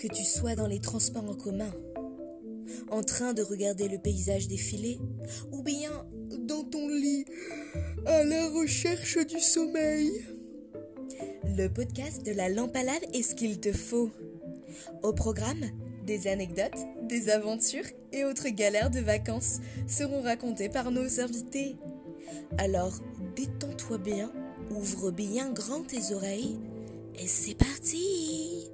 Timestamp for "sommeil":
9.38-10.10